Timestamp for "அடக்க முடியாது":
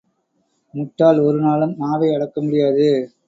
2.13-2.87